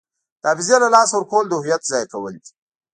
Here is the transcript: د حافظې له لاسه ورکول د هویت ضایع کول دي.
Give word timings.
د 0.41 0.43
حافظې 0.49 0.75
له 0.83 0.87
لاسه 0.95 1.13
ورکول 1.15 1.45
د 1.47 1.53
هویت 1.59 1.81
ضایع 1.89 2.07
کول 2.13 2.33
دي. 2.43 2.51